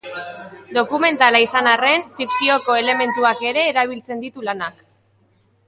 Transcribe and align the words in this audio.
Dokumentala 0.77 1.41
izan 1.47 1.69
arren, 1.73 2.07
fikzioko 2.17 2.79
elementuak 2.85 3.47
ere 3.53 3.67
erabiltzen 3.75 4.25
ditu 4.27 4.49
lanak. 4.51 4.85